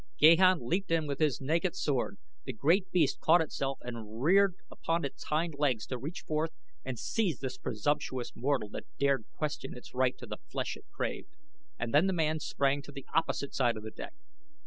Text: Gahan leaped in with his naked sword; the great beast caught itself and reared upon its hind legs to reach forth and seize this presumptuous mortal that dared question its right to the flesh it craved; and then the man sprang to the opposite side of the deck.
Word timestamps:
Gahan 0.19 0.67
leaped 0.67 0.89
in 0.89 1.05
with 1.05 1.19
his 1.19 1.39
naked 1.39 1.75
sword; 1.75 2.17
the 2.43 2.53
great 2.53 2.89
beast 2.91 3.19
caught 3.19 3.39
itself 3.39 3.77
and 3.83 4.19
reared 4.19 4.55
upon 4.71 5.05
its 5.05 5.25
hind 5.25 5.53
legs 5.59 5.85
to 5.85 5.97
reach 5.99 6.21
forth 6.21 6.49
and 6.83 6.97
seize 6.97 7.37
this 7.37 7.59
presumptuous 7.59 8.35
mortal 8.35 8.69
that 8.69 8.87
dared 8.97 9.25
question 9.37 9.77
its 9.77 9.93
right 9.93 10.17
to 10.17 10.25
the 10.25 10.39
flesh 10.49 10.75
it 10.75 10.85
craved; 10.91 11.29
and 11.77 11.93
then 11.93 12.07
the 12.07 12.13
man 12.13 12.39
sprang 12.39 12.81
to 12.81 12.91
the 12.91 13.05
opposite 13.13 13.53
side 13.53 13.77
of 13.77 13.83
the 13.83 13.91
deck. 13.91 14.15